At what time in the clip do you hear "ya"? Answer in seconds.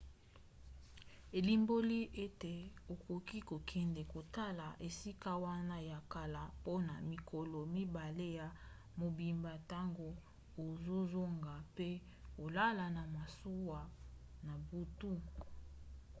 5.91-5.99, 8.39-8.47